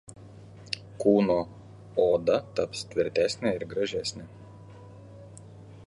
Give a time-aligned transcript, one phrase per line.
[1.03, 1.35] Kūno
[2.05, 4.27] odas taps tvirtesnė ir gražesnė.